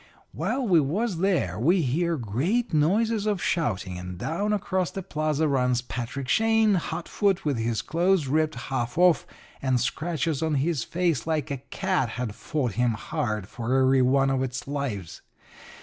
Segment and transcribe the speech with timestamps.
[0.31, 5.47] "While we was there we hear great noises of shouting, and down across the plaza
[5.47, 9.27] runs Patrick Shane, hotfoot, with his clothes ripped half off,
[9.61, 14.31] and scratches on his face like a cat had fought him hard for every one
[14.31, 15.21] of its lives.